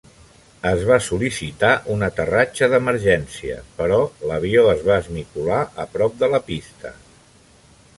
Es 0.69 0.79
va 0.91 0.95
sol·licitar 1.07 1.73
un 1.97 2.07
aterratge 2.07 2.71
d'emergència, 2.73 3.61
però 3.83 4.03
l'avió 4.33 4.65
es 4.75 4.85
va 4.91 5.01
esmicolar 5.07 5.65
a 5.87 5.91
prop 5.97 6.23
de 6.25 6.33
la 6.37 6.47
pista. 6.53 6.99